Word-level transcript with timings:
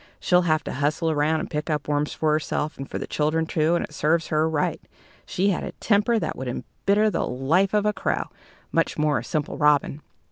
She'll 0.19 0.41
have 0.49 0.63
to 0.63 0.73
hustle 0.73 1.11
around 1.11 1.41
and 1.41 1.49
pick 1.51 1.69
up 1.69 1.87
worms 1.87 2.11
for 2.11 2.31
herself, 2.31 2.75
and 2.75 2.89
for 2.89 2.97
the 2.97 3.05
children 3.05 3.45
too, 3.45 3.75
and 3.75 3.83
it 3.85 3.93
serves 3.93 4.29
her 4.29 4.49
right. 4.49 4.81
She 5.27 5.51
had 5.51 5.63
a 5.63 5.73
temper 5.73 6.17
that 6.17 6.35
would 6.35 6.47
embitter 6.47 7.11
the 7.11 7.27
life 7.27 7.75
of 7.75 7.85
a 7.85 7.93
crow, 7.93 8.23
much 8.71 8.97
more 8.97 9.19
a 9.19 9.23
simple 9.23 9.59
robin. 9.59 10.01